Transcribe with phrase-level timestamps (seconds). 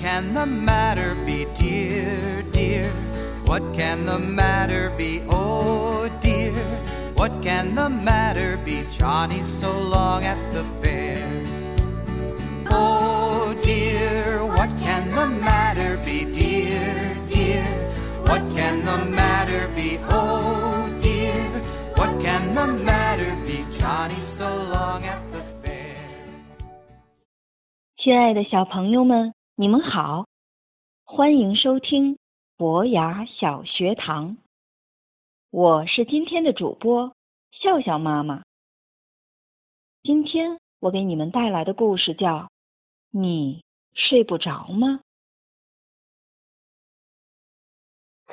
[0.00, 2.90] can the matter be, dear, dear?
[3.44, 6.54] What can the matter be, oh dear?
[7.14, 11.20] What can the matter be, Johnny, so long at the fair?
[12.70, 17.64] Oh dear, what can the matter be, dear, dear?
[18.26, 21.44] What can the matter be, oh dear?
[21.96, 25.96] What can the matter be, Johnny, so long at the fair?
[27.96, 30.25] 亲爱的小朋友们， 你们好，
[31.03, 32.17] 欢迎收听
[32.57, 34.37] 博雅小学堂。
[35.51, 37.15] 我是今天的主播
[37.51, 38.41] 笑笑妈妈。
[40.01, 42.37] 今天我给你们带来的故事叫
[43.11, 44.99] 《你睡不着吗》。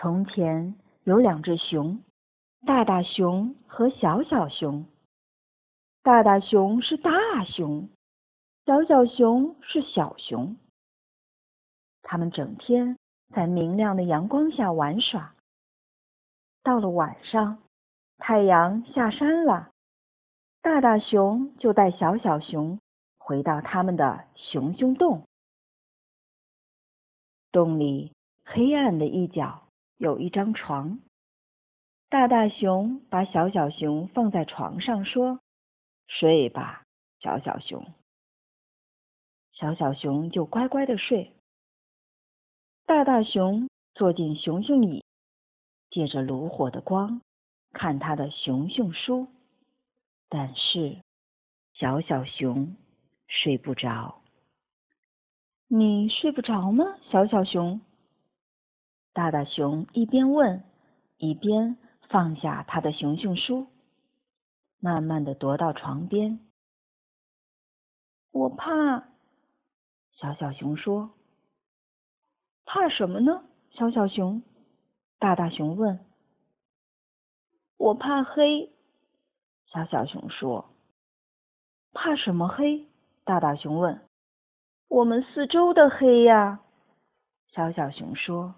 [0.00, 2.02] 从前有两只熊，
[2.64, 4.86] 大大熊和小小熊。
[6.02, 7.10] 大大熊是大
[7.44, 7.90] 熊，
[8.64, 10.56] 小小熊是小熊。
[12.10, 12.96] 他们整天
[13.34, 15.34] 在明亮的阳光下玩耍。
[16.62, 17.58] 到了晚上，
[18.16, 19.70] 太阳下山了，
[20.62, 22.80] 大大熊就带小小熊
[23.18, 25.26] 回到他们的熊熊洞。
[27.52, 31.00] 洞里黑暗的一角有一张床，
[32.08, 35.40] 大大熊把小小熊放在床上，说
[36.08, 36.84] ：“睡吧，
[37.20, 37.84] 小小熊。”
[39.52, 41.34] 小小熊就乖乖的睡。
[42.88, 45.04] 大大熊坐进熊熊椅，
[45.90, 47.20] 借着炉火的光
[47.74, 49.28] 看他的熊熊书，
[50.30, 51.02] 但是
[51.74, 52.78] 小小熊
[53.26, 54.22] 睡不着。
[55.66, 57.82] 你睡不着吗，小小熊？
[59.12, 60.64] 大大熊一边问，
[61.18, 61.76] 一边
[62.08, 63.66] 放下他的熊熊书，
[64.80, 66.40] 慢慢的踱到床边。
[68.30, 69.10] 我怕，
[70.12, 71.17] 小小熊说。
[72.70, 74.42] 怕什么呢，小小熊？
[75.18, 76.04] 大大熊问。
[77.78, 78.70] 我怕黑，
[79.72, 80.68] 小小熊说。
[81.94, 82.86] 怕什么黑？
[83.24, 84.06] 大大熊问。
[84.88, 86.60] 我们四周的黑呀，
[87.52, 88.54] 小小熊说。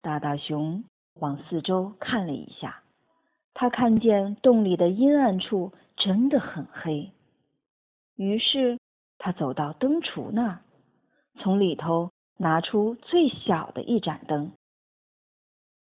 [0.00, 2.84] 大大熊往四周看了一下，
[3.52, 7.10] 他看见洞里的阴暗处真的很黑，
[8.14, 8.78] 于是
[9.18, 10.60] 他走到灯橱那。
[11.38, 14.52] 从里头拿出最小的一盏灯，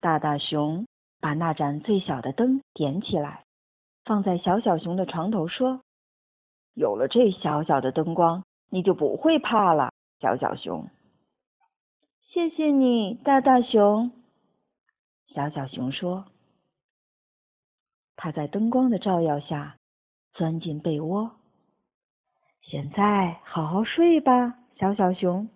[0.00, 0.86] 大大熊
[1.20, 3.44] 把那盏最小的灯点起来，
[4.04, 5.82] 放在小小熊的床头，说
[6.74, 10.88] ：“有了这小小的灯光，你就不会怕了，小小熊。”
[12.32, 14.12] 谢谢你，大大熊。
[15.34, 16.26] 小小熊说
[18.16, 19.76] ：“他在灯光的照耀下
[20.32, 21.32] 钻进被窝，
[22.62, 25.50] 现在好好睡吧。”小小熊，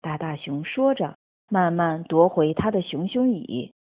[0.00, 1.16] 大大熊说着，
[1.48, 3.72] 慢慢夺回他的熊熊椅，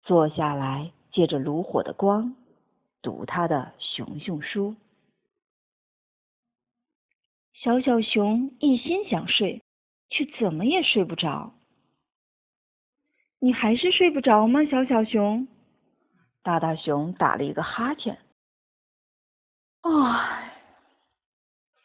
[0.00, 2.34] 坐下来，借着炉火的光，
[3.02, 4.74] 读他的熊熊书。
[7.52, 9.62] 小小熊一心想睡，
[10.08, 11.52] 却怎么也睡不着。
[13.38, 15.46] 你还是睡不着吗，小小熊？
[16.42, 18.18] 大大熊打了一个哈欠。
[19.82, 20.46] 唉。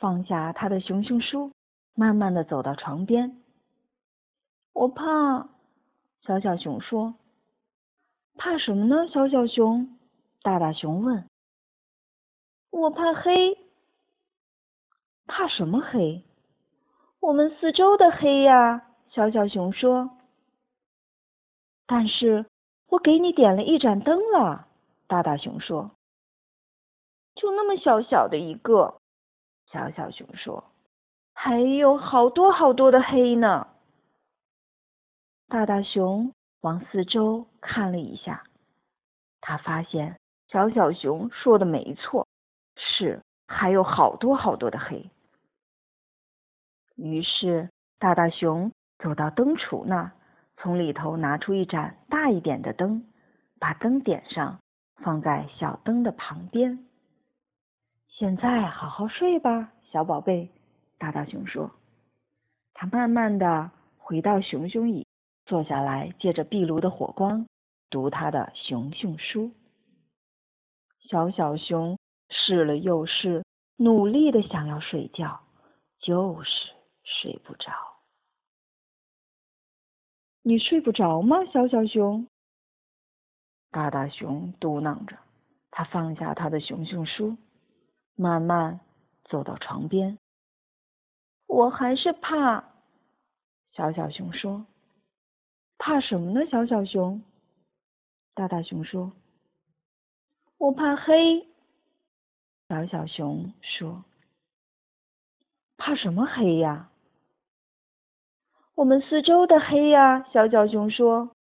[0.05, 1.51] 放下他的熊熊书，
[1.95, 3.41] 慢慢的走到床边。
[4.71, 5.49] 我怕，
[6.21, 7.15] 小小熊说。
[8.37, 9.07] 怕什么呢？
[9.07, 9.97] 小小熊，
[10.43, 11.27] 大大熊问。
[12.69, 13.57] 我怕黑。
[15.25, 16.23] 怕什么黑？
[17.19, 20.11] 我们四周的黑呀，小小熊说。
[21.87, 22.45] 但是
[22.89, 24.67] 我给你点了一盏灯了，
[25.07, 25.89] 大大熊说。
[27.33, 29.01] 就那么小小的一个。
[29.75, 30.63] 小小熊说
[31.35, 33.67] ：“还有好多好多的黑呢。”
[35.51, 36.31] 大大熊
[36.61, 38.45] 往四周看了一下，
[39.41, 42.25] 他发现小小熊说的没错，
[42.77, 45.11] 是还有好多好多的黑。
[46.95, 50.13] 于是大大熊走到灯橱那，
[50.55, 53.05] 从里头拿出一盏大一点的灯，
[53.59, 54.61] 把灯点上，
[55.03, 56.87] 放在小灯的旁边。
[58.07, 60.49] 现在好好睡吧，小宝贝。
[60.97, 61.71] 大大熊说。
[62.73, 65.07] 他慢慢的回到熊熊椅，
[65.45, 67.47] 坐下来，借着壁炉的火光，
[67.89, 69.53] 读他的熊熊书。
[70.99, 71.97] 小小熊
[72.27, 73.45] 试了又试，
[73.77, 75.39] 努力的想要睡觉，
[75.99, 77.71] 就是睡不着。
[80.41, 82.27] 你睡不着吗，小小熊？
[83.71, 85.17] 大大熊嘟囔着，
[85.71, 87.37] 他放下他的熊熊书。
[88.17, 88.81] 慢慢
[89.25, 90.17] 走到床边。
[91.47, 92.63] 我还是怕。
[93.71, 94.65] 小小熊说
[95.77, 97.21] ：“怕什么呢？”小小熊。
[98.33, 99.11] 大大熊说
[100.57, 101.47] ：“我怕黑。”
[102.69, 104.03] 小小熊说
[105.77, 106.89] ：“怕什么黑呀？”
[108.75, 110.23] 我们四周的黑呀。
[110.31, 111.35] 小小熊说：“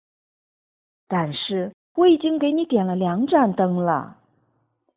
[1.07, 4.17] 但是我已经给你点了两盏灯了，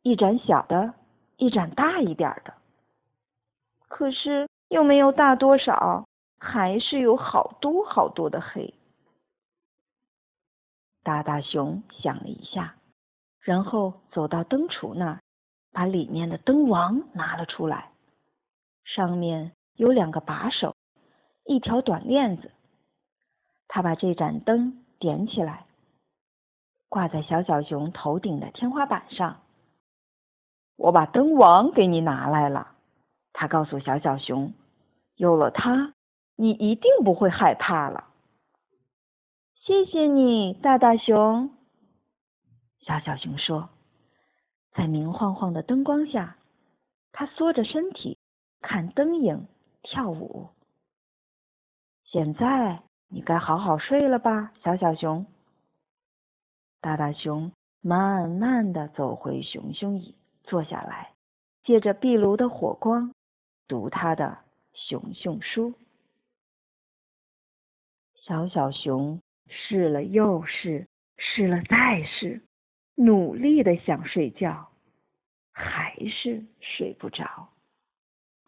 [0.01, 0.93] 一盏小的，
[1.37, 2.53] 一盏大一点的。
[3.87, 8.73] 可是又没有大多少，还是有好多好多的黑。”
[11.03, 12.75] 大大熊想了一下，
[13.39, 15.19] 然后走到灯橱那儿，
[15.71, 17.91] 把里面的灯王拿了出来，
[18.83, 20.75] 上面有两个把手，
[21.43, 22.51] 一条短链子。
[23.67, 25.65] 他把这盏灯点起来，
[26.89, 29.41] 挂在小小熊头顶的天花板上。
[30.75, 32.74] 我把灯王给你拿来了，
[33.37, 34.53] 他告诉小小熊
[35.17, 35.93] ：“有了它，
[36.37, 38.05] 你一定不会害怕了。”
[39.59, 41.51] 谢谢你，大大熊。
[42.79, 43.67] 小小熊说
[44.71, 46.37] ：“在明晃晃的灯光下，
[47.11, 48.17] 他缩着身体
[48.61, 49.47] 看灯影
[49.81, 50.47] 跳舞。
[52.05, 55.25] 现在你该好好睡了吧，小小熊。”
[56.79, 57.51] 大大熊
[57.81, 60.15] 慢慢的走回熊熊椅，
[60.45, 61.11] 坐下来，
[61.63, 63.14] 借着壁炉的火光
[63.67, 64.37] 读他的
[64.73, 65.73] 熊熊书。
[68.15, 69.21] 小小熊。
[69.47, 72.41] 试了又试，试了再试，
[72.95, 74.71] 努力的想睡觉，
[75.51, 77.49] 还是睡不着。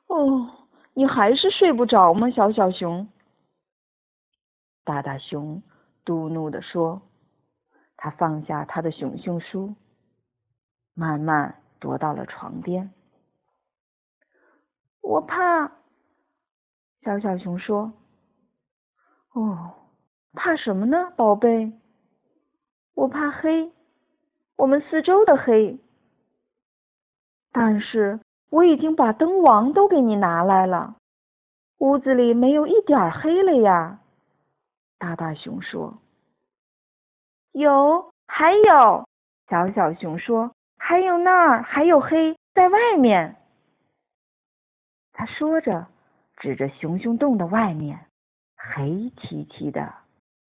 [0.08, 3.08] 哦，你还是睡不着吗，小小熊？
[4.84, 5.62] 大大熊
[6.04, 7.04] 嘟哝的说。
[7.96, 9.76] 他放下他的熊熊书，
[10.96, 12.92] 慢慢踱到了床边。
[15.02, 15.72] 我怕，
[17.04, 17.94] 小小熊说。
[19.34, 19.74] 哦。
[20.34, 21.74] 怕什么呢，宝贝？
[22.94, 23.72] 我怕黑，
[24.56, 25.80] 我们四周的黑。
[27.52, 28.20] 但是
[28.52, 30.98] 我已经把灯王都给你拿来了，
[31.80, 34.00] 屋子里没有一点黑了呀。
[35.00, 35.98] 大大熊说
[37.52, 39.08] ：“有，还有。”
[39.50, 43.38] 小小熊说：“还有那儿还有黑在外面。”
[45.18, 45.88] 他说着，
[46.38, 48.06] 指着熊熊洞的外面，
[48.56, 49.92] 黑漆漆的。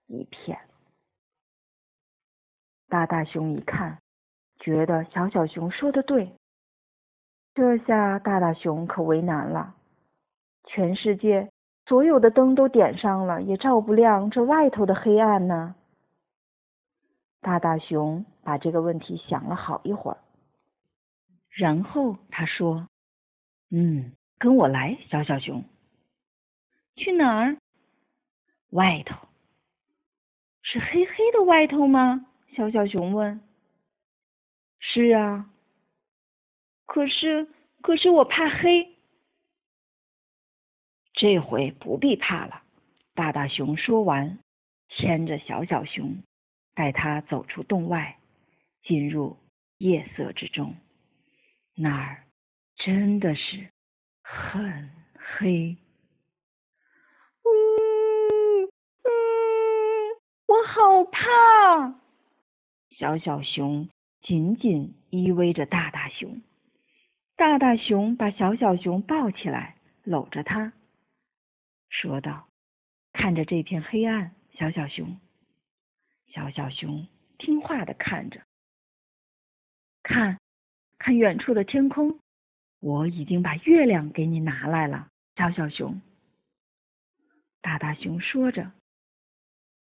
[0.07, 0.59] 一片。
[2.87, 3.99] 大大熊一看，
[4.59, 6.35] 觉得小小熊说的对。
[7.55, 9.75] 这下大大熊可为难了。
[10.65, 11.51] 全世界
[11.87, 15.75] 所有的灯都点上了，也照不亮这外头的黑暗呢。
[17.41, 20.19] 大大熊把这个问题想了好一会儿，
[21.49, 22.89] 然后他说
[23.71, 25.65] ：“嗯，跟我来，小小熊。
[26.97, 27.57] 去哪儿？
[28.71, 29.29] 外头。”
[30.63, 32.27] 是黑黑的外头吗？
[32.55, 33.41] 小小熊问。
[34.79, 35.51] 是啊。
[36.87, 37.49] 可是，
[37.81, 38.97] 可是我怕黑。
[41.13, 42.63] 这回不必怕了。
[43.15, 44.39] 大大熊说完，
[44.89, 46.23] 牵着小小熊，
[46.75, 48.19] 带他走出洞外，
[48.83, 49.37] 进入
[49.79, 50.77] 夜色之中。
[51.75, 52.25] 那儿
[52.77, 53.71] 真的是
[54.31, 55.75] 很黑。
[60.47, 61.95] 我好怕！
[62.91, 63.89] 小小熊
[64.21, 66.43] 紧紧依偎着大大熊，
[67.37, 70.75] 大大熊把小小熊抱起来，搂着它，
[71.89, 72.49] 说道
[73.15, 75.19] ：“看着这片黑暗，小小熊。”
[76.29, 77.09] 小小熊
[77.39, 78.43] 听话的看着，
[80.03, 80.39] 看，
[80.99, 82.21] 看远处的天空，
[82.81, 86.01] 我已经把月亮给你拿来了，小小熊。
[87.61, 88.73] 大大熊说着。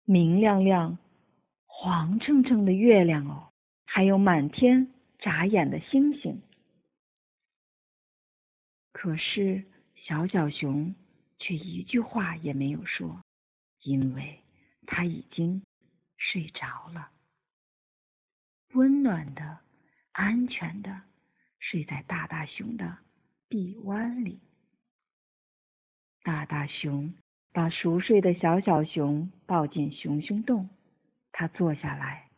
[0.04, 0.98] 明亮亮、
[1.66, 3.52] 黄澄澄的月亮哦，
[3.84, 6.40] 还有满天眨眼的星星。
[8.90, 9.64] 可是
[9.94, 10.94] 小小熊
[11.38, 13.22] 却一句话也没有说，
[13.82, 14.42] 因为
[14.86, 15.62] 他已经
[16.16, 17.10] 睡着了，
[18.72, 19.58] 温暖的、
[20.12, 21.02] 安全的
[21.58, 22.98] 睡在大大熊的
[23.48, 24.40] 臂弯里。
[26.22, 27.14] 大大熊。
[27.50, 30.68] 把熟睡的小小熊抱进熊熊洞，
[31.32, 32.28] 他坐下来，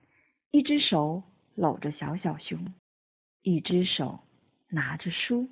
[0.50, 1.24] 一只手
[1.56, 2.72] 搂着小小熊，
[3.42, 4.20] 一只手
[4.68, 5.50] 拿着书，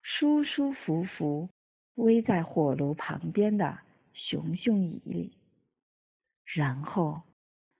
[0.00, 1.50] 舒舒服服
[1.96, 3.78] 偎在火炉旁边的
[4.14, 5.36] 熊熊椅里。
[6.44, 7.20] 然后，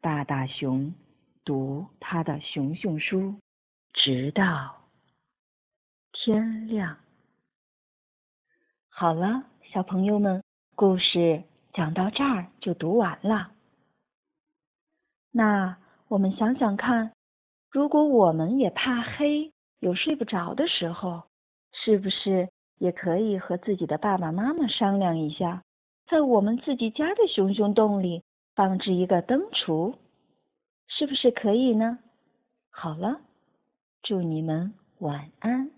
[0.03, 0.95] 大大熊
[1.45, 3.41] 读他的熊熊书，
[3.97, 4.77] 直到
[6.13, 6.99] 天亮。
[8.91, 13.53] 好了，小朋友们，故事讲到这儿就读完了。
[15.33, 17.13] 那我们想想看，
[17.71, 21.23] 如果我们也怕黑，有睡不着的时候，
[21.73, 25.65] 是不是也可以和自己的爸爸妈妈商量一下，
[26.07, 28.23] 在我们自己家的熊熊洞里
[28.55, 29.97] 放置一个灯橱，
[30.87, 31.99] 是不是可以呢？
[32.71, 33.23] 好了，
[34.07, 35.76] 祝你们晚安。